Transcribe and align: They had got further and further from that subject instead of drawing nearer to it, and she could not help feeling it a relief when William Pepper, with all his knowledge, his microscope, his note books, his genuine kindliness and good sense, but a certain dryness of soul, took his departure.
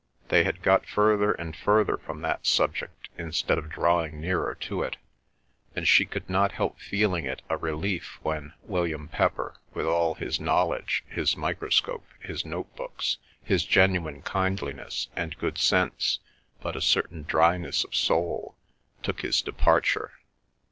They 0.29 0.45
had 0.45 0.63
got 0.63 0.87
further 0.87 1.31
and 1.33 1.55
further 1.55 1.95
from 1.95 2.21
that 2.21 2.47
subject 2.47 3.09
instead 3.19 3.59
of 3.59 3.69
drawing 3.69 4.19
nearer 4.19 4.55
to 4.61 4.81
it, 4.81 4.97
and 5.75 5.87
she 5.87 6.05
could 6.07 6.27
not 6.27 6.53
help 6.53 6.79
feeling 6.79 7.25
it 7.25 7.43
a 7.51 7.57
relief 7.57 8.17
when 8.23 8.53
William 8.63 9.09
Pepper, 9.09 9.57
with 9.75 9.85
all 9.85 10.15
his 10.15 10.39
knowledge, 10.39 11.03
his 11.07 11.37
microscope, 11.37 12.07
his 12.19 12.43
note 12.43 12.75
books, 12.75 13.19
his 13.43 13.63
genuine 13.63 14.23
kindliness 14.23 15.07
and 15.15 15.37
good 15.37 15.59
sense, 15.59 16.17
but 16.61 16.75
a 16.75 16.81
certain 16.81 17.21
dryness 17.21 17.83
of 17.83 17.93
soul, 17.93 18.55
took 19.03 19.21
his 19.21 19.39
departure. 19.39 20.13